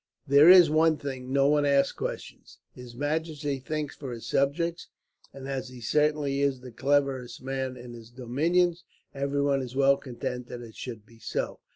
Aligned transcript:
"There 0.27 0.49
is 0.49 0.67
one 0.67 0.97
thing 0.97 1.31
no 1.31 1.47
one 1.47 1.63
asks 1.63 1.91
questions. 1.95 2.57
His 2.73 2.95
majesty 2.95 3.59
thinks 3.59 3.95
for 3.95 4.11
his 4.11 4.25
subjects, 4.25 4.87
and 5.31 5.47
as 5.47 5.69
he 5.69 5.79
certainly 5.79 6.41
is 6.41 6.61
the 6.61 6.71
cleverest 6.71 7.43
man 7.43 7.77
in 7.77 7.93
his 7.93 8.09
dominions, 8.09 8.83
everyone 9.13 9.61
is 9.61 9.75
well 9.75 9.97
content 9.97 10.47
that 10.47 10.63
it 10.63 10.73
should 10.75 11.05
be 11.05 11.19
so. 11.19 11.59